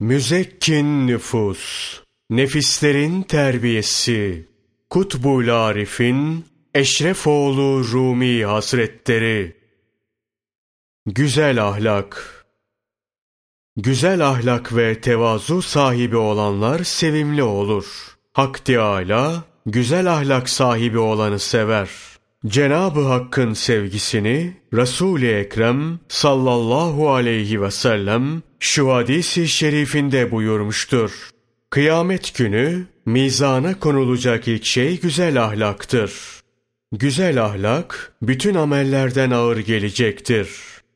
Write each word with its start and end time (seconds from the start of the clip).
Müzekkin 0.00 1.06
nüfus, 1.06 1.94
nefislerin 2.30 3.22
terbiyesi, 3.22 4.48
Kutbul 4.90 5.48
Arif'in 5.48 6.46
Eşrefoğlu 6.74 7.84
Rumi 7.92 8.44
Hazretleri 8.44 9.56
Güzel 11.06 11.64
ahlak 11.64 12.44
Güzel 13.76 14.28
ahlak 14.28 14.76
ve 14.76 15.00
tevazu 15.00 15.62
sahibi 15.62 16.16
olanlar 16.16 16.84
sevimli 16.84 17.42
olur. 17.42 18.16
Hak 18.32 18.64
Teâlâ, 18.64 19.44
güzel 19.66 20.12
ahlak 20.12 20.48
sahibi 20.48 20.98
olanı 20.98 21.38
sever. 21.38 21.88
Cenab-ı 22.46 23.00
Hakk'ın 23.00 23.52
sevgisini 23.52 24.56
Resul-i 24.74 25.28
Ekrem 25.28 25.98
sallallahu 26.08 27.10
aleyhi 27.10 27.62
ve 27.62 27.70
sellem 27.70 28.42
şu 28.60 28.92
hadisi 28.92 29.48
şerifinde 29.48 30.30
buyurmuştur. 30.30 31.30
Kıyamet 31.70 32.38
günü 32.38 32.86
mizana 33.06 33.78
konulacak 33.80 34.48
ilk 34.48 34.64
şey 34.64 35.00
güzel 35.00 35.44
ahlaktır. 35.44 36.12
Güzel 36.92 37.44
ahlak 37.44 38.12
bütün 38.22 38.54
amellerden 38.54 39.30
ağır 39.30 39.58
gelecektir. 39.58 40.48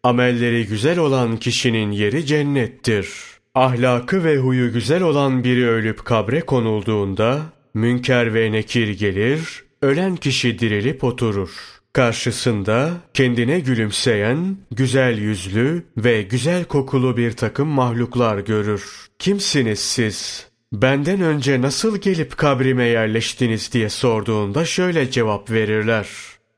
Amelleri 0.03 0.67
güzel 0.67 0.99
olan 0.99 1.37
kişinin 1.37 1.91
yeri 1.91 2.27
cennettir. 2.27 3.09
Ahlakı 3.55 4.25
ve 4.25 4.37
huyu 4.37 4.73
güzel 4.73 5.03
olan 5.03 5.45
biri 5.45 5.69
ölüp 5.69 6.05
kabre 6.05 6.41
konulduğunda 6.41 7.43
münker 7.75 8.35
ve 8.35 8.53
nekir 8.53 8.89
gelir, 8.89 9.65
ölen 9.83 10.17
kişi 10.17 10.59
dirilip 10.59 11.05
oturur. 11.05 11.51
Karşısında 11.93 12.93
kendine 13.15 13.61
gülümseyen, 13.61 14.57
güzel 14.71 15.19
yüzlü 15.19 15.87
ve 15.97 16.23
güzel 16.23 16.65
kokulu 16.65 17.17
bir 17.17 17.33
takım 17.33 17.69
mahluklar 17.69 18.39
görür. 18.39 19.07
Kimsiniz 19.19 19.79
siz? 19.79 20.47
Benden 20.73 21.21
önce 21.21 21.61
nasıl 21.61 21.97
gelip 21.99 22.37
kabrime 22.37 22.85
yerleştiniz 22.85 23.73
diye 23.73 23.89
sorduğunda 23.89 24.65
şöyle 24.65 25.11
cevap 25.11 25.51
verirler. 25.51 26.09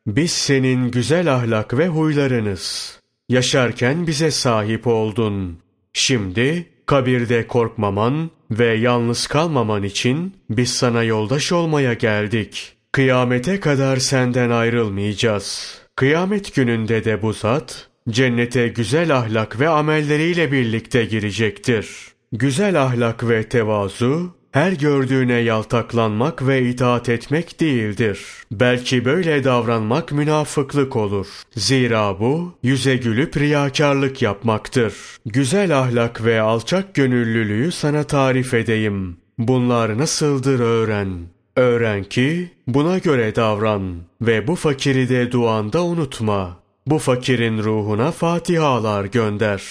Biz 0.07 0.31
senin 0.31 0.91
güzel 0.91 1.35
ahlak 1.35 1.79
ve 1.79 1.89
huylarınız. 1.89 2.99
Yaşarken 3.29 4.07
bize 4.07 4.31
sahip 4.31 4.87
oldun. 4.87 5.59
Şimdi 5.93 6.67
kabirde 6.87 7.47
korkmaman 7.47 8.31
ve 8.51 8.67
yalnız 8.67 9.27
kalmaman 9.27 9.83
için 9.83 10.35
biz 10.51 10.73
sana 10.73 11.03
yoldaş 11.03 11.53
olmaya 11.53 11.93
geldik. 11.93 12.74
Kıyamete 12.95 13.61
kadar 13.61 13.97
senden 13.97 14.51
ayrılmayacağız. 14.51 15.79
Kıyamet 15.97 16.55
gününde 16.55 17.05
de 17.05 17.23
bu 17.23 17.33
zat, 17.33 17.89
cennete 18.09 18.69
güzel 18.69 19.17
ahlak 19.17 19.61
ve 19.61 19.69
amelleriyle 19.69 20.53
birlikte 20.53 21.05
girecektir. 21.05 21.89
Güzel 22.33 22.83
ahlak 22.83 23.29
ve 23.29 23.49
tevazu, 23.49 24.37
her 24.53 24.73
gördüğüne 24.73 25.33
yaltaklanmak 25.35 26.47
ve 26.47 26.69
itaat 26.69 27.09
etmek 27.09 27.61
değildir. 27.61 28.21
Belki 28.53 29.05
böyle 29.05 29.45
davranmak 29.45 30.13
münafıklık 30.13 30.97
olur. 30.97 31.27
Zira 31.57 32.21
bu, 32.21 32.53
yüze 32.63 32.97
gülüp 32.97 33.37
riyakarlık 33.37 34.23
yapmaktır. 34.23 34.95
Güzel 35.27 35.79
ahlak 35.79 36.25
ve 36.25 36.41
alçak 36.41 36.95
gönüllülüğü 36.95 37.73
sana 37.73 38.05
tarif 38.05 38.55
edeyim. 38.55 39.17
Bunlar 39.39 39.99
nasıldır 39.99 40.61
öğren. 40.61 41.35
Öğren 41.57 42.05
ki 42.05 42.51
buna 42.67 42.99
göre 42.99 43.35
davran 43.35 43.97
ve 44.21 44.47
bu 44.47 44.55
fakiri 44.55 45.09
de 45.09 45.33
duanda 45.33 45.85
unutma. 45.85 46.57
Bu 46.87 46.99
fakirin 46.99 47.59
ruhuna 47.59 48.11
fatihalar 48.11 49.05
gönder. 49.05 49.63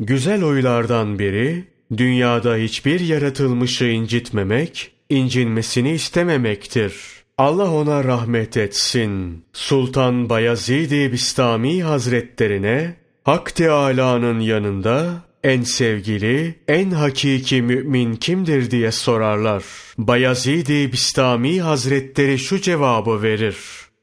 Güzel 0.00 0.44
oylardan 0.44 1.18
biri, 1.18 1.64
dünyada 1.96 2.56
hiçbir 2.56 3.00
yaratılmışı 3.00 3.84
incitmemek, 3.84 4.92
incinmesini 5.08 5.90
istememektir. 5.90 6.94
Allah 7.38 7.70
ona 7.70 8.04
rahmet 8.04 8.56
etsin. 8.56 9.44
Sultan 9.52 10.28
Bayezid-i 10.28 11.12
Bistami 11.12 11.82
Hazretlerine, 11.82 12.94
Hak 13.24 13.54
Teâlâ'nın 13.54 14.40
yanında 14.40 15.12
en 15.44 15.62
sevgili, 15.62 16.54
en 16.68 16.90
hakiki 16.90 17.62
mümin 17.62 18.16
kimdir 18.16 18.70
diye 18.70 18.92
sorarlar. 18.92 19.64
Bayezid-i 19.98 20.92
Bistami 20.92 21.60
Hazretleri 21.60 22.38
şu 22.38 22.60
cevabı 22.60 23.22
verir. 23.22 23.56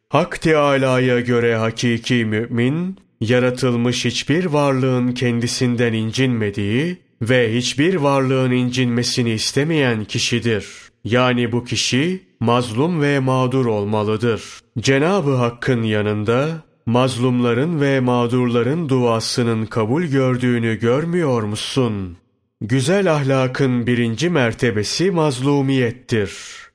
Hak 0.09 0.41
Teâlâ'ya 0.41 1.19
göre 1.19 1.55
hakiki 1.55 2.25
mümin, 2.25 2.97
yaratılmış 3.21 4.05
hiçbir 4.05 4.45
varlığın 4.45 5.11
kendisinden 5.11 5.93
incinmediği 5.93 6.97
ve 7.21 7.55
hiçbir 7.55 7.95
varlığın 7.95 8.51
incinmesini 8.51 9.31
istemeyen 9.31 10.05
kişidir. 10.05 10.65
Yani 11.03 11.51
bu 11.51 11.63
kişi 11.63 12.23
mazlum 12.39 13.01
ve 13.01 13.19
mağdur 13.19 13.65
olmalıdır. 13.65 14.43
Cenab-ı 14.79 15.35
Hakk'ın 15.35 15.83
yanında 15.83 16.63
mazlumların 16.85 17.81
ve 17.81 17.99
mağdurların 17.99 18.89
duasının 18.89 19.65
kabul 19.65 20.03
gördüğünü 20.03 20.79
görmüyor 20.79 21.43
musun? 21.43 22.17
Güzel 22.61 23.13
ahlakın 23.13 23.87
birinci 23.87 24.29
mertebesi 24.29 25.11
mazlumiyettir. 25.11 26.33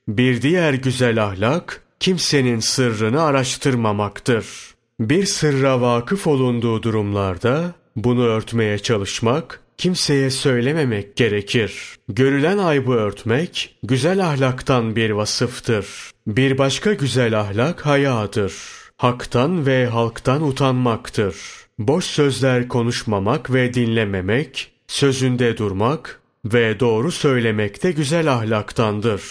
Bir 0.09 0.43
diğer 0.43 0.75
güzel 0.75 1.25
ahlak, 1.25 1.83
kimsenin 2.01 2.61
sırrını 2.61 3.23
araştırmamaktır. 3.23 4.47
Bir 5.01 5.25
sırra 5.25 5.81
vakıf 5.81 6.27
olunduğu 6.27 6.83
durumlarda, 6.83 7.73
bunu 7.97 8.25
örtmeye 8.25 8.79
çalışmak, 8.79 9.61
kimseye 9.79 10.31
söylememek 10.31 11.17
gerekir. 11.17 11.97
Görülen 12.09 12.59
aybı 12.59 12.93
örtmek, 12.93 13.79
güzel 13.83 14.27
ahlaktan 14.27 14.97
bir 14.97 15.11
vasıftır. 15.11 15.87
Bir 16.27 16.59
başka 16.59 16.93
güzel 16.93 17.41
ahlak 17.41 17.87
hayadır 17.87 18.53
haktan 18.99 19.67
ve 19.67 19.87
halktan 19.87 20.43
utanmaktır. 20.43 21.37
Boş 21.79 22.05
sözler 22.05 22.69
konuşmamak 22.69 23.53
ve 23.53 23.75
dinlememek, 23.75 24.73
sözünde 24.87 25.57
durmak 25.59 26.21
ve 26.45 26.81
doğru 26.81 27.13
söylemek 27.13 27.83
de 27.83 27.93
güzel 27.93 28.33
ahlaktandır. 28.33 29.23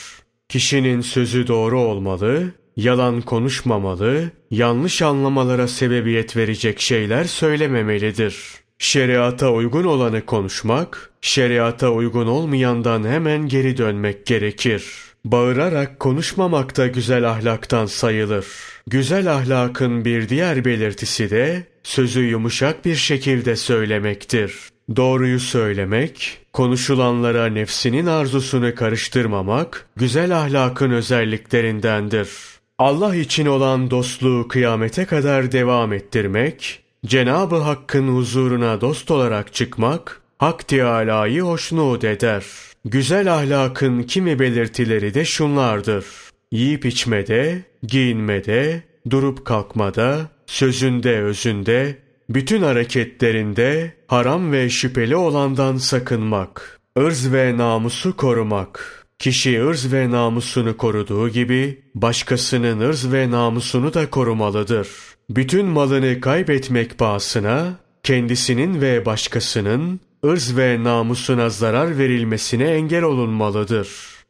Kişinin 0.49 1.01
sözü 1.01 1.47
doğru 1.47 1.79
olmalı, 1.79 2.51
yalan 2.75 3.21
konuşmamalı, 3.21 4.31
yanlış 4.51 5.01
anlamalara 5.01 5.67
sebebiyet 5.67 6.37
verecek 6.37 6.79
şeyler 6.79 7.23
söylememelidir. 7.23 8.37
Şeriata 8.79 9.51
uygun 9.51 9.83
olanı 9.83 10.25
konuşmak, 10.25 11.11
şeriata 11.21 11.89
uygun 11.89 12.27
olmayandan 12.27 13.03
hemen 13.03 13.47
geri 13.47 13.77
dönmek 13.77 14.25
gerekir. 14.25 15.06
Bağırarak 15.31 15.99
konuşmamak 15.99 16.77
da 16.77 16.87
güzel 16.87 17.29
ahlaktan 17.29 17.85
sayılır. 17.85 18.45
Güzel 18.87 19.33
ahlakın 19.33 20.05
bir 20.05 20.29
diğer 20.29 20.65
belirtisi 20.65 21.29
de 21.29 21.63
sözü 21.83 22.21
yumuşak 22.21 22.85
bir 22.85 22.95
şekilde 22.95 23.55
söylemektir. 23.55 24.55
Doğruyu 24.95 25.39
söylemek, 25.39 26.39
konuşulanlara 26.53 27.45
nefsinin 27.45 28.05
arzusunu 28.05 28.75
karıştırmamak 28.75 29.87
güzel 29.95 30.37
ahlakın 30.37 30.91
özelliklerindendir. 30.91 32.29
Allah 32.77 33.15
için 33.15 33.45
olan 33.45 33.91
dostluğu 33.91 34.47
kıyamete 34.47 35.05
kadar 35.05 35.51
devam 35.51 35.93
ettirmek, 35.93 36.83
Cenab-ı 37.05 37.55
Hakk'ın 37.55 38.15
huzuruna 38.15 38.81
dost 38.81 39.11
olarak 39.11 39.53
çıkmak, 39.53 40.21
Hak 40.37 40.67
Teâlâ'yı 40.67 41.41
hoşnut 41.41 42.03
eder. 42.03 42.43
Güzel 42.89 43.33
ahlakın 43.33 44.03
kimi 44.03 44.39
belirtileri 44.39 45.13
de 45.13 45.25
şunlardır. 45.25 46.05
Yiyip 46.51 46.85
içmede, 46.85 47.61
giyinmede, 47.83 48.83
durup 49.09 49.45
kalkmada, 49.45 50.29
sözünde 50.45 51.21
özünde, 51.21 51.97
bütün 52.29 52.61
hareketlerinde 52.61 53.93
haram 54.07 54.51
ve 54.51 54.69
şüpheli 54.69 55.15
olandan 55.15 55.77
sakınmak, 55.77 56.79
ırz 56.99 57.33
ve 57.33 57.57
namusu 57.57 58.17
korumak. 58.17 59.05
Kişi 59.19 59.63
ırz 59.65 59.93
ve 59.93 60.11
namusunu 60.11 60.77
koruduğu 60.77 61.29
gibi 61.29 61.81
başkasının 61.95 62.79
ırz 62.79 63.13
ve 63.13 63.31
namusunu 63.31 63.93
da 63.93 64.09
korumalıdır. 64.09 64.87
Bütün 65.29 65.65
malını 65.65 66.21
kaybetmek 66.21 66.97
pahasına 66.97 67.79
kendisinin 68.03 68.81
ve 68.81 69.05
başkasının 69.05 69.99
ırz 70.25 70.57
ve 70.57 70.83
namusuna 70.83 71.49
zarar 71.49 71.97
verilmesine 71.97 72.63
engel 72.63 73.03
olunmalıdır. 73.03 73.87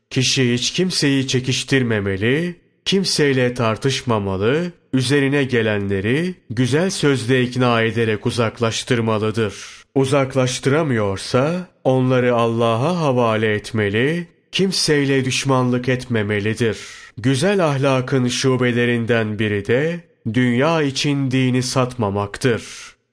Kişi 0.09 0.53
hiç 0.53 0.73
kimseyi 0.73 1.27
çekiştirmemeli, 1.27 2.55
kimseyle 2.85 3.53
tartışmamalı, 3.53 4.71
üzerine 4.93 5.43
gelenleri 5.43 6.35
güzel 6.49 6.89
sözle 6.89 7.43
ikna 7.43 7.81
ederek 7.81 8.25
uzaklaştırmalıdır. 8.25 9.53
Uzaklaştıramıyorsa 9.95 11.67
onları 11.83 12.35
Allah'a 12.35 12.99
havale 12.99 13.53
etmeli, 13.53 14.27
kimseyle 14.51 15.25
düşmanlık 15.25 15.89
etmemelidir. 15.89 16.77
Güzel 17.17 17.65
ahlakın 17.65 18.27
şubelerinden 18.27 19.39
biri 19.39 19.67
de 19.67 19.99
dünya 20.33 20.81
için 20.81 21.31
dini 21.31 21.63
satmamaktır. 21.63 22.63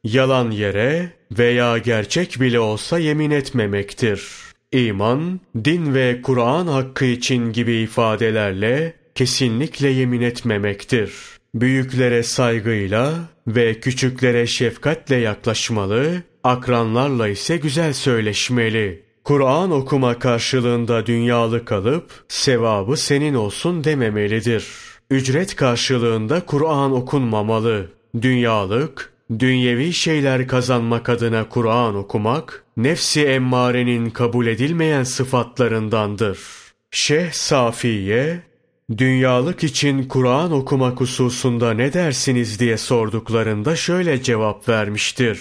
Yalan 0.05 0.51
yere 0.51 1.11
veya 1.39 1.79
gerçek 1.79 2.41
bile 2.41 2.61
olsa 2.61 2.99
yemin 2.99 3.31
etmemektir. 3.31 4.23
İman, 4.73 5.41
din 5.65 5.95
ve 5.95 6.23
Kur'an 6.23 6.67
hakkı 6.67 7.05
için 7.05 7.53
gibi 7.53 7.73
ifadelerle 7.75 8.95
kesinlikle 9.15 9.89
yemin 9.89 10.21
etmemektir. 10.21 11.13
Büyüklere 11.55 12.23
saygıyla 12.23 13.15
ve 13.47 13.81
küçüklere 13.81 14.47
şefkatle 14.47 15.17
yaklaşmalı, 15.17 16.23
akranlarla 16.45 17.29
ise 17.29 17.57
güzel 17.57 17.93
söyleşmeli. 17.93 19.03
Kur'an 19.25 19.71
okuma 19.71 20.19
karşılığında 20.19 21.07
dünyalı 21.07 21.65
kalıp 21.65 22.11
sevabı 22.29 22.97
senin 22.97 23.35
olsun 23.35 23.85
dememelidir. 23.85 24.67
Ücret 25.11 25.57
karşılığında 25.57 26.41
Kur'an 26.41 26.93
okunmamalı. 26.93 27.87
Dünyalık, 28.23 29.14
dünyevi 29.39 29.93
şeyler 29.93 30.49
kazanmak 30.49 31.09
adına 31.09 31.49
Kur'an 31.49 31.95
okumak, 31.97 32.65
nefsi 32.77 33.25
emmarenin 33.25 34.11
kabul 34.11 34.47
edilmeyen 34.47 35.03
sıfatlarındandır. 35.03 36.39
Şeyh 36.91 37.31
Safiye, 37.33 38.41
dünyalık 38.99 39.65
için 39.65 40.09
Kur'an 40.09 40.53
okumak 40.53 41.01
hususunda 41.01 41.75
ne 41.75 41.93
dersiniz 41.93 42.61
diye 42.61 42.77
sorduklarında 42.77 43.77
şöyle 43.77 44.23
cevap 44.23 44.69
vermiştir. 44.69 45.41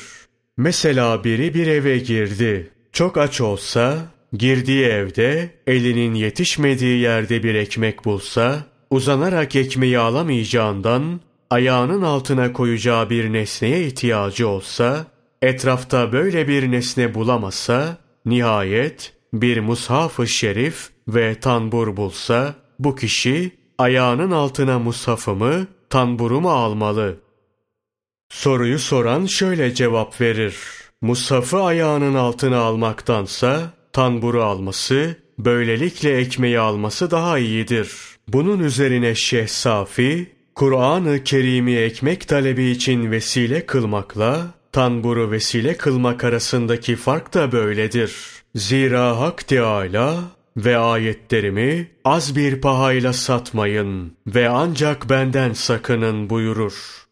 Mesela 0.57 1.23
biri 1.23 1.53
bir 1.53 1.67
eve 1.67 1.97
girdi. 1.97 2.71
Çok 2.91 3.17
aç 3.17 3.41
olsa, 3.41 3.97
girdiği 4.33 4.85
evde 4.85 5.49
elinin 5.67 6.13
yetişmediği 6.13 6.99
yerde 6.99 7.43
bir 7.43 7.55
ekmek 7.55 8.05
bulsa, 8.05 8.65
uzanarak 8.89 9.55
ekmeği 9.55 9.99
alamayacağından 9.99 11.19
ayağının 11.53 12.01
altına 12.01 12.53
koyacağı 12.53 13.09
bir 13.09 13.33
nesneye 13.33 13.85
ihtiyacı 13.85 14.47
olsa, 14.47 15.05
etrafta 15.41 16.11
böyle 16.11 16.47
bir 16.47 16.71
nesne 16.71 17.13
bulamasa, 17.13 17.97
nihayet 18.25 19.13
bir 19.33 19.59
mushaf-ı 19.59 20.27
şerif 20.27 20.89
ve 21.07 21.35
tanbur 21.39 21.97
bulsa, 21.97 22.55
bu 22.79 22.95
kişi 22.95 23.51
ayağının 23.77 24.31
altına 24.31 24.79
mushafımı, 24.79 25.67
tanburumu 25.89 26.51
almalı. 26.51 27.15
Soruyu 28.29 28.79
soran 28.79 29.25
şöyle 29.25 29.73
cevap 29.73 30.21
verir. 30.21 30.55
Mushafı 31.01 31.61
ayağının 31.61 32.15
altına 32.15 32.57
almaktansa 32.57 33.73
tanburu 33.91 34.43
alması, 34.43 35.15
böylelikle 35.39 36.17
ekmeği 36.17 36.59
alması 36.59 37.11
daha 37.11 37.39
iyidir. 37.39 37.91
Bunun 38.27 38.59
üzerine 38.59 39.15
Şeyh 39.15 39.47
Safi, 39.47 40.32
Kur'an-ı 40.55 41.23
Kerim'i 41.23 41.75
ekmek 41.75 42.27
talebi 42.27 42.63
için 42.63 43.11
vesile 43.11 43.65
kılmakla, 43.65 44.53
tanburu 44.71 45.31
vesile 45.31 45.77
kılmak 45.77 46.23
arasındaki 46.23 46.95
fark 46.95 47.33
da 47.33 47.51
böyledir. 47.51 48.15
Zira 48.55 49.19
Hak 49.19 49.47
Teâlâ 49.47 50.19
ve 50.57 50.77
ayetlerimi 50.77 51.87
az 52.05 52.35
bir 52.35 52.61
pahayla 52.61 53.13
satmayın 53.13 54.17
ve 54.27 54.49
ancak 54.49 55.09
benden 55.09 55.53
sakının 55.53 56.29
buyurur. 56.29 57.03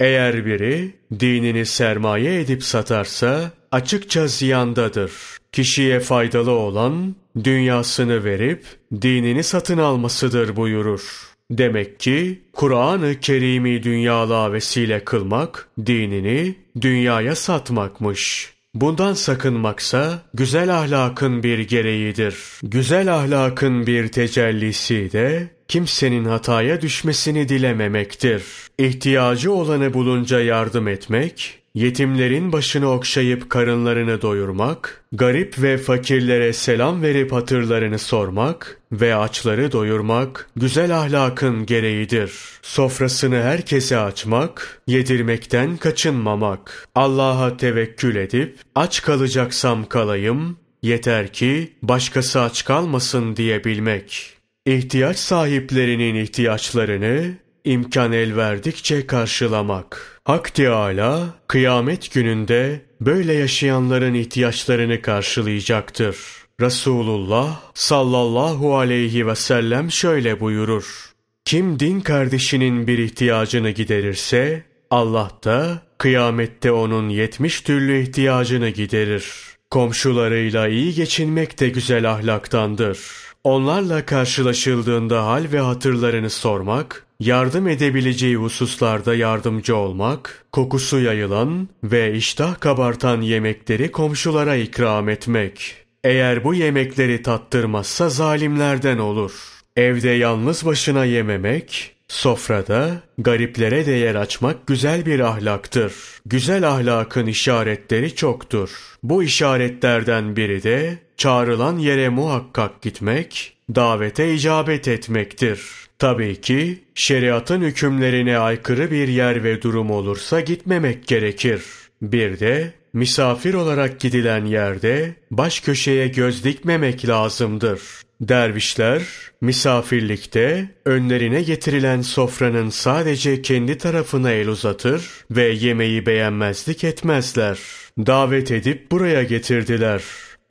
Eğer 0.00 0.46
biri 0.46 0.94
dinini 1.20 1.66
sermaye 1.66 2.40
edip 2.40 2.64
satarsa 2.64 3.50
açıkça 3.70 4.26
ziyandadır. 4.26 5.12
Kişiye 5.52 6.00
faydalı 6.00 6.50
olan 6.50 7.16
dünyasını 7.44 8.24
verip 8.24 8.64
dinini 9.02 9.44
satın 9.44 9.78
almasıdır 9.78 10.56
buyurur. 10.56 11.31
Demek 11.50 12.00
ki 12.00 12.42
Kur'an-ı 12.52 13.20
Kerim'i 13.20 13.82
dünyalığa 13.82 14.52
vesile 14.52 15.04
kılmak, 15.04 15.68
dinini 15.86 16.54
dünyaya 16.80 17.36
satmakmış. 17.36 18.52
Bundan 18.74 19.14
sakınmaksa 19.14 20.22
güzel 20.34 20.78
ahlakın 20.78 21.42
bir 21.42 21.58
gereğidir. 21.58 22.36
Güzel 22.62 23.14
ahlakın 23.14 23.86
bir 23.86 24.08
tecellisi 24.08 25.12
de 25.12 25.50
kimsenin 25.68 26.24
hataya 26.24 26.80
düşmesini 26.80 27.48
dilememektir. 27.48 28.44
İhtiyacı 28.78 29.52
olanı 29.52 29.94
bulunca 29.94 30.40
yardım 30.40 30.88
etmek, 30.88 31.61
yetimlerin 31.74 32.52
başını 32.52 32.90
okşayıp 32.90 33.50
karınlarını 33.50 34.22
doyurmak, 34.22 35.04
garip 35.12 35.62
ve 35.62 35.78
fakirlere 35.78 36.52
selam 36.52 37.02
verip 37.02 37.32
hatırlarını 37.32 37.98
sormak 37.98 38.80
ve 38.92 39.16
açları 39.16 39.72
doyurmak 39.72 40.50
güzel 40.56 40.98
ahlakın 40.98 41.66
gereğidir. 41.66 42.32
Sofrasını 42.62 43.42
herkese 43.42 43.98
açmak, 43.98 44.82
yedirmekten 44.86 45.76
kaçınmamak, 45.76 46.88
Allah'a 46.94 47.56
tevekkül 47.56 48.16
edip 48.16 48.58
aç 48.74 49.02
kalacaksam 49.02 49.84
kalayım, 49.84 50.56
yeter 50.82 51.32
ki 51.32 51.72
başkası 51.82 52.40
aç 52.40 52.64
kalmasın 52.64 53.36
diye 53.36 53.64
bilmek. 53.64 54.36
İhtiyaç 54.66 55.16
sahiplerinin 55.16 56.14
ihtiyaçlarını 56.14 57.34
imkan 57.64 58.12
el 58.12 58.36
verdikçe 58.36 59.06
karşılamak. 59.06 60.20
Hak 60.24 60.54
Teâlâ 60.54 61.34
kıyamet 61.48 62.12
gününde 62.14 62.80
böyle 63.00 63.32
yaşayanların 63.32 64.14
ihtiyaçlarını 64.14 65.02
karşılayacaktır. 65.02 66.16
Resulullah 66.60 67.60
sallallahu 67.74 68.76
aleyhi 68.76 69.26
ve 69.26 69.34
sellem 69.34 69.90
şöyle 69.90 70.40
buyurur. 70.40 71.12
Kim 71.44 71.78
din 71.78 72.00
kardeşinin 72.00 72.86
bir 72.86 72.98
ihtiyacını 72.98 73.70
giderirse 73.70 74.62
Allah 74.90 75.30
da 75.44 75.82
kıyamette 75.98 76.72
onun 76.72 77.08
yetmiş 77.08 77.60
türlü 77.60 78.02
ihtiyacını 78.02 78.68
giderir. 78.68 79.24
Komşularıyla 79.70 80.68
iyi 80.68 80.94
geçinmek 80.94 81.60
de 81.60 81.68
güzel 81.68 82.10
ahlaktandır. 82.10 82.98
Onlarla 83.44 84.06
karşılaşıldığında 84.06 85.26
hal 85.26 85.44
ve 85.52 85.60
hatırlarını 85.60 86.30
sormak, 86.30 87.06
yardım 87.20 87.68
edebileceği 87.68 88.36
hususlarda 88.36 89.14
yardımcı 89.14 89.76
olmak, 89.76 90.44
kokusu 90.52 91.00
yayılan 91.00 91.68
ve 91.84 92.14
iştah 92.14 92.60
kabartan 92.60 93.20
yemekleri 93.20 93.92
komşulara 93.92 94.56
ikram 94.56 95.08
etmek. 95.08 95.74
Eğer 96.04 96.44
bu 96.44 96.54
yemekleri 96.54 97.22
tattırmazsa 97.22 98.08
zalimlerden 98.08 98.98
olur. 98.98 99.32
Evde 99.76 100.10
yalnız 100.10 100.66
başına 100.66 101.04
yememek, 101.04 101.94
sofrada 102.08 103.02
gariplere 103.18 103.86
değer 103.86 104.14
açmak 104.14 104.66
güzel 104.66 105.06
bir 105.06 105.20
ahlaktır. 105.20 105.94
Güzel 106.26 106.68
ahlakın 106.68 107.26
işaretleri 107.26 108.14
çoktur. 108.14 108.70
Bu 109.02 109.22
işaretlerden 109.22 110.36
biri 110.36 110.62
de 110.62 110.98
çağrılan 111.22 111.78
yere 111.78 112.08
muhakkak 112.08 112.82
gitmek, 112.82 113.56
davete 113.74 114.34
icabet 114.34 114.88
etmektir. 114.88 115.60
Tabii 115.98 116.40
ki 116.40 116.78
şeriatın 116.94 117.60
hükümlerine 117.62 118.38
aykırı 118.38 118.90
bir 118.90 119.08
yer 119.08 119.44
ve 119.44 119.62
durum 119.62 119.90
olursa 119.90 120.40
gitmemek 120.40 121.06
gerekir. 121.06 121.62
Bir 122.02 122.40
de 122.40 122.72
misafir 122.92 123.54
olarak 123.54 124.00
gidilen 124.00 124.44
yerde 124.44 125.14
baş 125.30 125.60
köşeye 125.60 126.08
göz 126.08 126.44
dikmemek 126.44 127.08
lazımdır. 127.08 127.80
Dervişler 128.20 129.02
misafirlikte 129.40 130.68
önlerine 130.84 131.42
getirilen 131.42 132.00
sofranın 132.00 132.70
sadece 132.70 133.42
kendi 133.42 133.78
tarafına 133.78 134.30
el 134.30 134.48
uzatır 134.48 135.10
ve 135.30 135.48
yemeği 135.48 136.06
beğenmezlik 136.06 136.84
etmezler. 136.84 137.58
Davet 137.98 138.50
edip 138.50 138.90
buraya 138.90 139.22
getirdiler. 139.22 140.02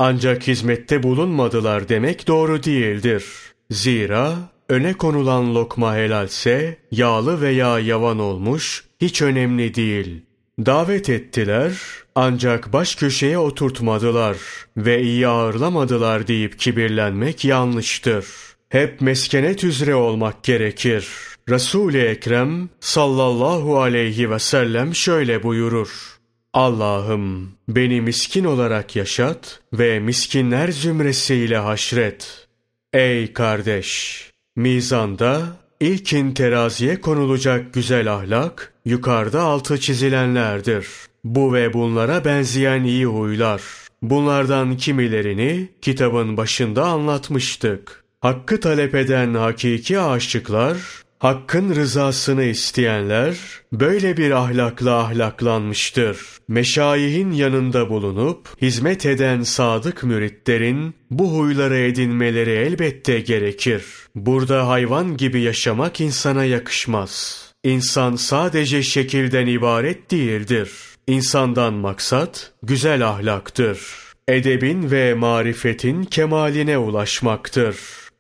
Ancak 0.03 0.48
hizmette 0.48 1.03
bulunmadılar 1.03 1.89
demek 1.89 2.27
doğru 2.27 2.63
değildir. 2.63 3.25
Zira 3.72 4.34
öne 4.70 4.93
konulan 4.93 5.55
lokma 5.55 5.96
helalse 5.96 6.77
yağlı 6.91 7.41
veya 7.41 7.79
yavan 7.79 8.20
olmuş 8.20 8.84
hiç 9.01 9.22
önemli 9.22 9.75
değil. 9.75 10.22
Davet 10.65 11.10
ettiler 11.10 11.74
ancak 12.15 12.74
baş 12.74 12.96
köşeye 12.96 13.38
oturtmadılar 13.38 14.38
ve 14.77 15.01
iyi 15.01 15.27
ağırlamadılar 15.27 16.27
deyip 16.27 16.60
kibirlenmek 16.60 17.46
yanlıştır. 17.46 18.25
Hep 18.70 19.01
meskenet 19.01 19.63
üzere 19.63 19.96
olmak 19.96 20.43
gerekir. 20.43 21.08
Resul-i 21.50 22.01
Ekrem 22.01 22.70
sallallahu 22.79 23.81
aleyhi 23.81 24.31
ve 24.31 24.39
sellem 24.39 24.96
şöyle 24.96 25.43
buyurur. 25.43 26.10
Allah'ım 26.53 27.51
beni 27.67 28.01
miskin 28.01 28.43
olarak 28.43 28.96
yaşat 28.96 29.60
ve 29.74 30.00
miskinler 30.00 30.67
zümresiyle 30.67 31.58
haşret. 31.58 32.48
Ey 32.93 33.34
kardeş! 33.34 34.22
Mizanda 34.55 35.43
ilkin 35.79 36.31
teraziye 36.31 37.01
konulacak 37.01 37.74
güzel 37.74 38.13
ahlak 38.13 38.74
yukarıda 38.86 39.41
altı 39.41 39.79
çizilenlerdir. 39.79 40.88
Bu 41.24 41.53
ve 41.53 41.74
bunlara 41.74 42.25
benzeyen 42.25 42.84
iyi 42.84 43.05
huylar. 43.05 43.62
Bunlardan 44.01 44.77
kimilerini 44.77 45.70
kitabın 45.81 46.38
başında 46.38 46.86
anlatmıştık. 46.86 48.03
Hakkı 48.22 48.60
talep 48.60 48.96
eden 48.96 49.34
hakiki 49.34 50.00
aşıklar 50.00 50.77
Hakkın 51.21 51.75
rızasını 51.75 52.43
isteyenler 52.43 53.37
böyle 53.73 54.17
bir 54.17 54.31
ahlakla 54.31 54.97
ahlaklanmıştır. 54.97 56.17
Meşayihin 56.47 57.31
yanında 57.31 57.89
bulunup 57.89 58.61
hizmet 58.61 59.05
eden 59.05 59.43
sadık 59.43 60.03
müritlerin 60.03 60.93
bu 61.11 61.37
huyları 61.37 61.77
edinmeleri 61.77 62.49
elbette 62.49 63.19
gerekir. 63.19 63.83
Burada 64.15 64.67
hayvan 64.67 65.17
gibi 65.17 65.41
yaşamak 65.41 66.01
insana 66.01 66.45
yakışmaz. 66.45 67.45
İnsan 67.63 68.15
sadece 68.15 68.83
şekilden 68.83 69.47
ibaret 69.47 70.11
değildir. 70.11 70.71
İnsandan 71.07 71.73
maksat 71.73 72.51
güzel 72.63 73.07
ahlaktır. 73.07 73.79
Edebin 74.27 74.91
ve 74.91 75.13
marifetin 75.13 76.03
kemaline 76.03 76.77
ulaşmaktır. 76.77 77.77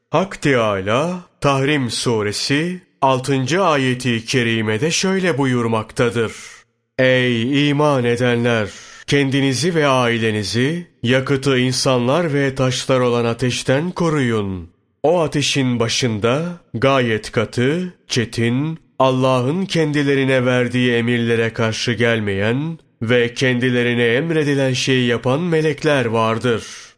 Hak 0.09 0.41
Teâlâ 0.41 1.19
Tahrim 1.41 1.89
Suresi 1.89 2.90
6. 3.01 3.63
ayeti 3.63 4.25
kerimede 4.25 4.91
şöyle 4.91 5.37
buyurmaktadır. 5.37 6.33
Ey 6.99 7.69
iman 7.69 8.03
edenler! 8.03 8.69
Kendinizi 9.07 9.75
ve 9.75 9.87
ailenizi 9.87 10.87
yakıtı 11.03 11.57
insanlar 11.57 12.33
ve 12.33 12.55
taşlar 12.55 12.99
olan 12.99 13.25
ateşten 13.25 13.91
koruyun. 13.91 14.69
O 15.03 15.21
ateşin 15.21 15.79
başında 15.79 16.43
gayet 16.73 17.31
katı, 17.31 17.93
çetin, 18.07 18.79
Allah'ın 18.99 19.65
kendilerine 19.65 20.45
verdiği 20.45 20.93
emirlere 20.93 21.53
karşı 21.53 21.93
gelmeyen 21.93 22.79
ve 23.01 23.33
kendilerine 23.33 24.05
emredilen 24.05 24.73
şeyi 24.73 25.07
yapan 25.07 25.41
melekler 25.41 26.05
vardır.'' 26.05 26.90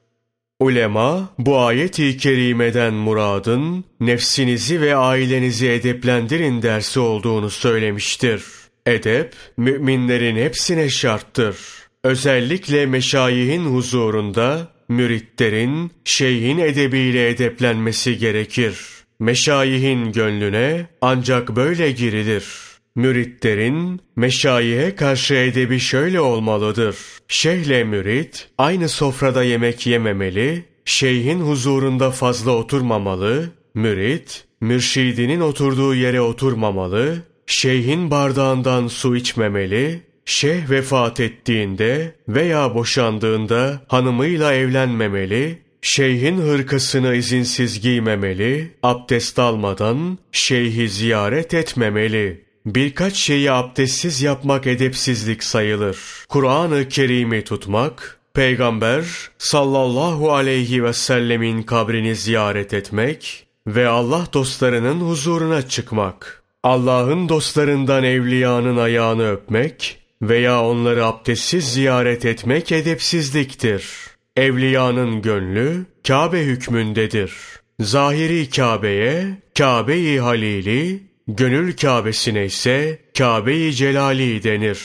Ulema 0.64 1.30
bu 1.40 1.60
ayet-i 1.60 2.18
kerimeden 2.18 2.94
muradın 2.94 3.86
nefsinizi 4.00 4.82
ve 4.82 4.96
ailenizi 4.96 5.70
edeplendirin 5.70 6.62
dersi 6.62 7.00
olduğunu 7.00 7.50
söylemiştir. 7.50 8.44
Edep 8.86 9.34
müminlerin 9.58 10.36
hepsine 10.36 10.90
şarttır. 10.90 11.58
Özellikle 12.04 12.86
meşayihin 12.86 13.66
huzurunda 13.66 14.68
müritlerin 14.90 15.92
şeyhin 16.06 16.58
edebiyle 16.58 17.30
edeplenmesi 17.30 18.18
gerekir. 18.18 18.80
Meşayihin 19.20 20.12
gönlüne 20.12 20.88
ancak 21.02 21.56
böyle 21.56 21.92
girilir. 21.92 22.73
Müritlerin 22.96 24.02
meşayihe 24.16 24.96
karşı 24.96 25.34
edebi 25.34 25.80
şöyle 25.80 26.20
olmalıdır. 26.22 26.96
Şeyhle 27.28 27.84
mürit 27.84 28.50
aynı 28.58 28.90
sofrada 28.90 29.44
yemek 29.44 29.88
yememeli, 29.88 30.66
şeyhin 30.86 31.40
huzurunda 31.40 32.12
fazla 32.12 32.52
oturmamalı, 32.52 33.50
mürit 33.74 34.46
mürşidinin 34.62 35.40
oturduğu 35.40 35.96
yere 35.96 36.22
oturmamalı, 36.22 37.18
şeyhin 37.48 38.12
bardağından 38.12 38.88
su 38.88 39.16
içmemeli, 39.16 40.02
şeyh 40.26 40.70
vefat 40.70 41.20
ettiğinde 41.20 42.16
veya 42.28 42.76
boşandığında 42.76 43.82
hanımıyla 43.88 44.54
evlenmemeli, 44.54 45.60
şeyhin 45.82 46.38
hırkasını 46.38 47.16
izinsiz 47.16 47.82
giymemeli, 47.82 48.72
abdest 48.84 49.40
almadan 49.40 50.18
şeyhi 50.32 50.90
ziyaret 50.90 51.54
etmemeli. 51.54 52.44
Birkaç 52.66 53.16
şeyi 53.16 53.52
abdestsiz 53.52 54.22
yapmak 54.22 54.68
edepsizlik 54.68 55.44
sayılır. 55.44 55.98
Kur'an-ı 56.30 56.90
Kerim'i 56.90 57.44
tutmak, 57.44 58.20
Peygamber 58.34 59.06
sallallahu 59.38 60.34
aleyhi 60.34 60.84
ve 60.84 60.94
sellemin 60.94 61.64
kabrini 61.64 62.16
ziyaret 62.16 62.74
etmek 62.74 63.46
ve 63.68 63.88
Allah 63.88 64.28
dostlarının 64.34 65.02
huzuruna 65.02 65.68
çıkmak. 65.70 66.44
Allah'ın 66.64 67.30
dostlarından 67.30 68.04
evliyanın 68.04 68.78
ayağını 68.78 69.32
öpmek 69.32 70.00
veya 70.22 70.64
onları 70.64 71.06
abdestsiz 71.06 71.74
ziyaret 71.74 72.26
etmek 72.26 72.72
edepsizliktir. 72.72 73.90
Evliyanın 74.36 75.22
gönlü 75.22 75.86
Kabe 76.08 76.44
hükmündedir. 76.44 77.34
Zahiri 77.80 78.50
Kabe'ye, 78.50 79.38
Kabe-i 79.58 80.20
Halili, 80.20 81.04
Gönül 81.28 81.76
Kâbesine 81.76 82.46
ise 82.46 83.00
Kâbe-i 83.18 83.74
Celali 83.74 84.44
denir. 84.44 84.80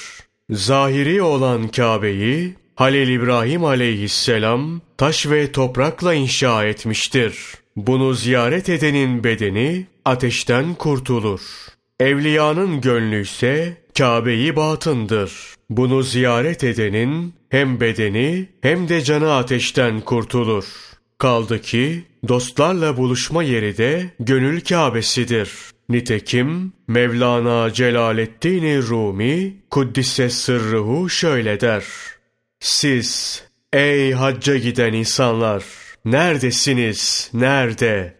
Zahiri 0.50 1.22
olan 1.22 1.68
Kâbe'yi 1.68 2.54
Halil 2.74 3.08
İbrahim 3.08 3.64
aleyhisselam 3.64 4.80
taş 4.96 5.26
ve 5.26 5.52
toprakla 5.52 6.14
inşa 6.14 6.64
etmiştir. 6.64 7.34
Bunu 7.76 8.14
ziyaret 8.14 8.68
edenin 8.68 9.24
bedeni 9.24 9.86
ateşten 10.04 10.74
kurtulur. 10.74 11.40
Evliyanın 12.00 12.80
gönlü 12.80 13.22
ise 13.22 13.76
Kâbe-i 13.98 14.56
batındır. 14.56 15.32
Bunu 15.70 16.02
ziyaret 16.02 16.64
edenin 16.64 17.34
hem 17.48 17.80
bedeni 17.80 18.48
hem 18.60 18.88
de 18.88 19.00
canı 19.00 19.34
ateşten 19.34 20.00
kurtulur. 20.00 20.64
Kaldı 21.18 21.60
ki 21.60 22.02
dostlarla 22.28 22.96
buluşma 22.96 23.42
yeri 23.42 23.78
de 23.78 24.10
gönül 24.20 24.60
Kâbesidir. 24.60 25.50
Nitekim 25.88 26.72
Mevlana 26.88 27.72
Celaleddin 27.72 28.82
Rumi 28.82 29.56
Kuddise 29.70 30.30
sırrıhu 30.30 31.10
şöyle 31.10 31.60
der. 31.60 31.84
Siz 32.60 33.42
ey 33.72 34.12
hacca 34.12 34.56
giden 34.56 34.92
insanlar 34.92 35.64
neredesiniz 36.04 37.30
nerede? 37.34 38.14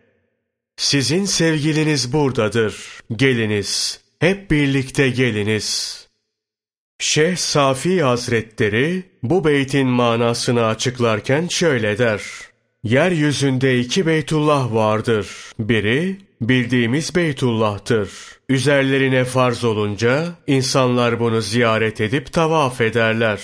Sizin 0.77 1.25
sevgiliniz 1.25 2.13
buradadır. 2.13 2.75
Geliniz. 3.17 4.01
Hep 4.21 4.51
birlikte 4.51 5.11
geliniz. 5.11 5.99
Şeyh 6.99 7.37
Safi 7.37 8.03
Hazretleri 8.03 9.03
bu 9.23 9.45
beytin 9.45 9.89
manasını 9.89 10.65
açıklarken 10.65 11.49
şöyle 11.49 11.99
der. 11.99 12.23
Yeryüzünde 12.85 13.81
iki 13.81 14.07
Beytullah 14.07 14.75
vardır. 14.75 15.29
Biri 15.59 16.28
bildiğimiz 16.41 17.15
Beytullah'tır. 17.15 18.11
Üzerlerine 18.49 19.25
farz 19.25 19.65
olunca 19.65 20.27
insanlar 20.47 21.21
bunu 21.21 21.41
ziyaret 21.41 22.01
edip 22.01 22.33
tavaf 22.33 22.81
ederler. 22.81 23.41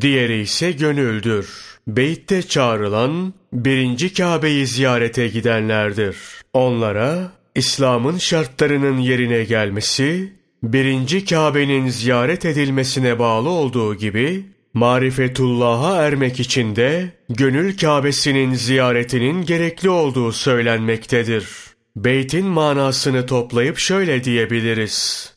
Diğeri 0.00 0.40
ise 0.40 0.72
gönüldür. 0.72 1.48
Beytte 1.86 2.42
çağrılan 2.42 3.34
birinci 3.52 4.14
Kabe'yi 4.14 4.66
ziyarete 4.66 5.28
gidenlerdir. 5.28 6.16
Onlara 6.52 7.32
İslam'ın 7.54 8.18
şartlarının 8.18 8.98
yerine 8.98 9.44
gelmesi, 9.44 10.32
birinci 10.62 11.24
Kabe'nin 11.24 11.88
ziyaret 11.88 12.44
edilmesine 12.44 13.18
bağlı 13.18 13.48
olduğu 13.48 13.94
gibi, 13.94 14.44
marifetullah'a 14.74 16.02
ermek 16.02 16.40
için 16.40 16.76
de 16.76 17.12
gönül 17.28 17.78
Kabe'sinin 17.78 18.54
ziyaretinin 18.54 19.46
gerekli 19.46 19.90
olduğu 19.90 20.32
söylenmektedir. 20.32 21.67
Beytin 21.96 22.46
manasını 22.46 23.26
toplayıp 23.26 23.78
şöyle 23.78 24.24
diyebiliriz. 24.24 25.28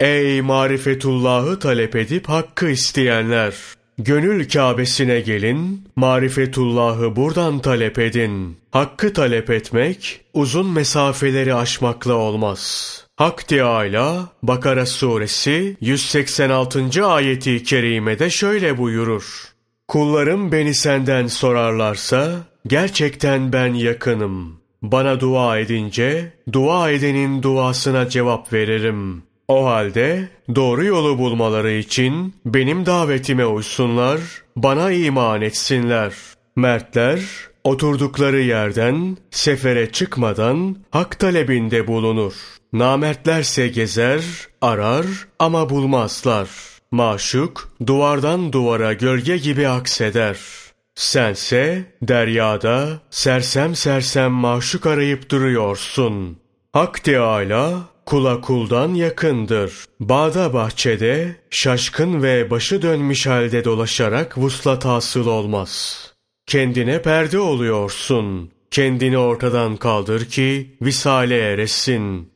Ey 0.00 0.40
marifetullahı 0.40 1.58
talep 1.58 1.96
edip 1.96 2.28
hakkı 2.28 2.70
isteyenler! 2.70 3.54
Gönül 3.98 4.48
Kâbesine 4.48 5.20
gelin, 5.20 5.88
marifetullahı 5.96 7.16
buradan 7.16 7.58
talep 7.58 7.98
edin. 7.98 8.56
Hakkı 8.70 9.12
talep 9.12 9.50
etmek, 9.50 10.20
uzun 10.34 10.72
mesafeleri 10.72 11.54
aşmakla 11.54 12.14
olmaz. 12.14 13.04
Hak 13.16 13.48
Teâlâ, 13.48 14.28
Bakara 14.42 14.86
suresi 14.86 15.76
186. 15.80 17.06
ayeti 17.06 17.62
kerimede 17.62 18.30
şöyle 18.30 18.78
buyurur. 18.78 19.52
Kullarım 19.88 20.52
beni 20.52 20.74
senden 20.74 21.26
sorarlarsa, 21.26 22.36
gerçekten 22.66 23.52
ben 23.52 23.74
yakınım. 23.74 24.60
Bana 24.82 25.20
dua 25.20 25.58
edince, 25.58 26.32
dua 26.52 26.90
edenin 26.90 27.42
duasına 27.42 28.08
cevap 28.08 28.52
veririm. 28.52 29.22
O 29.48 29.66
halde 29.66 30.28
doğru 30.54 30.84
yolu 30.84 31.18
bulmaları 31.18 31.72
için 31.72 32.34
benim 32.44 32.86
davetime 32.86 33.46
uysunlar, 33.46 34.20
bana 34.56 34.92
iman 34.92 35.42
etsinler. 35.42 36.12
Mertler 36.56 37.20
oturdukları 37.64 38.40
yerden 38.40 39.16
sefere 39.30 39.92
çıkmadan 39.92 40.76
hak 40.90 41.18
talebinde 41.18 41.86
bulunur. 41.86 42.34
Namertlerse 42.72 43.68
gezer, 43.68 44.22
arar 44.60 45.06
ama 45.38 45.70
bulmazlar. 45.70 46.48
Maşuk 46.90 47.72
duvardan 47.86 48.52
duvara 48.52 48.92
gölge 48.92 49.36
gibi 49.36 49.68
akseder.'' 49.68 50.67
Sense 50.98 51.84
deryada 52.02 53.00
sersem 53.10 53.74
sersem 53.74 54.32
maşuk 54.32 54.86
arayıp 54.86 55.30
duruyorsun. 55.30 56.38
Hak 56.72 57.04
Teâlâ 57.04 57.80
kula 58.06 58.40
kuldan 58.40 58.94
yakındır. 58.94 59.72
Bağda 60.00 60.52
bahçede 60.52 61.36
şaşkın 61.50 62.22
ve 62.22 62.50
başı 62.50 62.82
dönmüş 62.82 63.26
halde 63.26 63.64
dolaşarak 63.64 64.38
vuslat 64.38 64.84
hasıl 64.84 65.26
olmaz. 65.26 66.02
Kendine 66.46 67.02
perde 67.02 67.38
oluyorsun. 67.38 68.50
Kendini 68.70 69.18
ortadan 69.18 69.76
kaldır 69.76 70.24
ki 70.24 70.76
visale 70.82 71.38
eresin. 71.38 72.32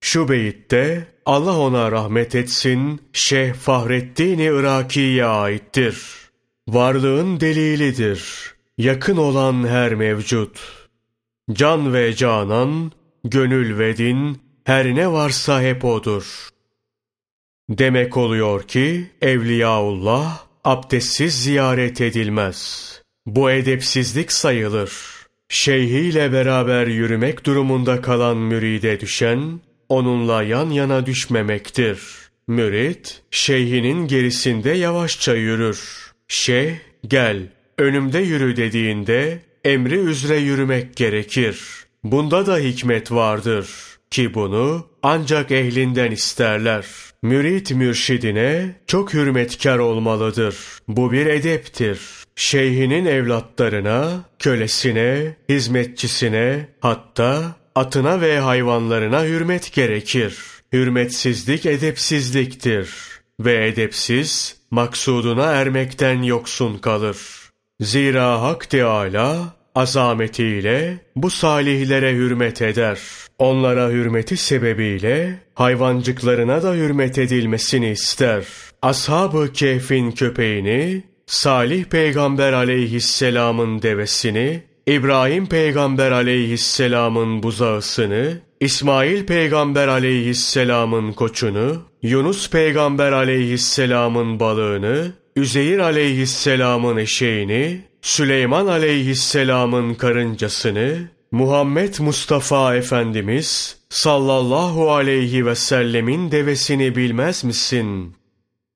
Şu 0.00 0.28
beyitte 0.28 1.06
Allah 1.26 1.58
ona 1.58 1.92
rahmet 1.92 2.34
etsin 2.34 3.00
Şeyh 3.12 3.54
Fahrettin 3.54 4.38
Iraki'ye 4.38 5.24
aittir. 5.24 6.25
Varlığın 6.68 7.40
delilidir. 7.40 8.54
Yakın 8.78 9.16
olan 9.16 9.68
her 9.68 9.94
mevcut. 9.94 10.60
Can 11.52 11.94
ve 11.94 12.14
canan, 12.14 12.92
gönül 13.24 13.78
ve 13.78 13.96
din, 13.96 14.40
her 14.64 14.94
ne 14.94 15.12
varsa 15.12 15.62
hep 15.62 15.84
odur. 15.84 16.48
Demek 17.70 18.16
oluyor 18.16 18.62
ki 18.62 19.10
Evliyaullah 19.22 20.46
abdestsiz 20.64 21.42
ziyaret 21.42 22.00
edilmez. 22.00 22.92
Bu 23.26 23.50
edepsizlik 23.50 24.32
sayılır. 24.32 24.92
Şeyhiyle 25.48 26.32
beraber 26.32 26.86
yürümek 26.86 27.46
durumunda 27.46 28.00
kalan 28.00 28.36
müride 28.36 29.00
düşen, 29.00 29.60
onunla 29.88 30.42
yan 30.42 30.70
yana 30.70 31.06
düşmemektir. 31.06 32.00
Mürit, 32.48 33.22
şeyhinin 33.30 34.06
gerisinde 34.06 34.70
yavaşça 34.70 35.34
yürür. 35.34 36.05
Şeyh, 36.28 36.74
gel, 37.06 37.42
önümde 37.78 38.18
yürü 38.18 38.56
dediğinde, 38.56 39.38
emri 39.64 39.96
üzere 39.96 40.36
yürümek 40.36 40.96
gerekir. 40.96 41.60
Bunda 42.04 42.46
da 42.46 42.58
hikmet 42.58 43.12
vardır 43.12 43.68
ki 44.10 44.34
bunu 44.34 44.86
ancak 45.02 45.50
ehlinden 45.50 46.10
isterler. 46.10 46.86
Mürit 47.22 47.70
mürşidine 47.70 48.76
çok 48.86 49.14
hürmetkar 49.14 49.78
olmalıdır. 49.78 50.56
Bu 50.88 51.12
bir 51.12 51.26
edeptir. 51.26 52.00
Şeyhinin 52.36 53.06
evlatlarına, 53.06 54.24
kölesine, 54.38 55.36
hizmetçisine, 55.48 56.68
hatta 56.80 57.56
atına 57.74 58.20
ve 58.20 58.38
hayvanlarına 58.38 59.24
hürmet 59.24 59.72
gerekir. 59.72 60.38
Hürmetsizlik 60.72 61.66
edepsizliktir 61.66 62.90
ve 63.40 63.68
edepsiz 63.68 64.56
maksuduna 64.76 65.44
ermekten 65.52 66.22
yoksun 66.22 66.78
kalır. 66.78 67.16
Zira 67.80 68.42
Hak 68.42 68.70
Teâlâ 68.70 69.54
azametiyle 69.74 70.98
bu 71.16 71.30
salihlere 71.30 72.12
hürmet 72.12 72.62
eder. 72.62 72.98
Onlara 73.38 73.88
hürmeti 73.88 74.36
sebebiyle 74.36 75.40
hayvancıklarına 75.54 76.62
da 76.62 76.74
hürmet 76.74 77.18
edilmesini 77.18 77.90
ister. 77.90 78.44
Ashab-ı 78.82 79.52
Kehf'in 79.52 80.10
köpeğini, 80.10 81.04
Salih 81.26 81.84
Peygamber 81.84 82.52
aleyhisselamın 82.52 83.82
devesini, 83.82 84.62
İbrahim 84.86 85.46
Peygamber 85.46 86.10
aleyhisselamın 86.12 87.42
buzağısını, 87.42 88.38
İsmail 88.60 89.26
Peygamber 89.26 89.88
aleyhisselamın 89.88 91.12
koçunu, 91.12 91.82
Yunus 92.02 92.50
Peygamber 92.50 93.12
aleyhisselamın 93.12 94.40
balığını, 94.40 95.12
Üzeyir 95.36 95.78
aleyhisselamın 95.78 96.96
eşeğini, 96.96 97.80
Süleyman 98.02 98.66
aleyhisselamın 98.66 99.94
karıncasını, 99.94 101.08
Muhammed 101.32 101.94
Mustafa 101.98 102.76
Efendimiz 102.76 103.78
sallallahu 103.88 104.92
aleyhi 104.92 105.46
ve 105.46 105.54
sellemin 105.54 106.30
devesini 106.30 106.96
bilmez 106.96 107.44
misin? 107.44 108.16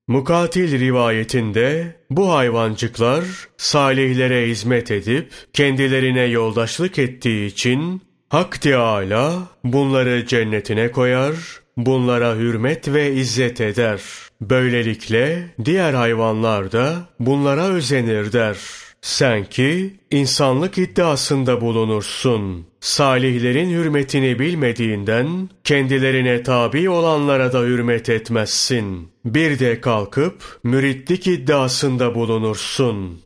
Mukatil 0.09 0.81
rivayetinde 0.81 1.97
bu 2.11 2.33
hayvancıklar 2.33 3.25
salihlere 3.57 4.49
hizmet 4.49 4.91
edip 4.91 5.33
kendilerine 5.53 6.23
yoldaşlık 6.23 6.99
ettiği 6.99 7.47
için 7.47 8.03
Hak 8.31 8.61
Teâlâ 8.61 9.33
bunları 9.65 10.27
cennetine 10.27 10.91
koyar, 10.91 11.35
bunlara 11.77 12.37
hürmet 12.37 12.89
ve 12.89 13.13
izzet 13.13 13.61
eder. 13.61 14.01
Böylelikle 14.41 15.55
diğer 15.65 15.95
hayvanlar 15.95 16.73
da 16.73 16.95
bunlara 17.21 17.65
özenir 17.65 18.33
der. 18.33 18.57
Sen 19.03 19.45
ki 19.45 19.95
insanlık 20.11 20.79
iddiasında 20.79 21.61
bulunursun. 21.61 22.67
Salihlerin 22.81 23.71
hürmetini 23.71 24.39
bilmediğinden 24.39 25.49
kendilerine 25.65 26.43
tabi 26.43 26.91
olanlara 26.91 27.53
da 27.53 27.61
hürmet 27.61 28.09
etmezsin. 28.09 29.09
Bir 29.25 29.59
de 29.59 29.81
kalkıp 29.81 30.43
müritlik 30.65 31.27
iddiasında 31.27 32.15
bulunursun. 32.15 33.21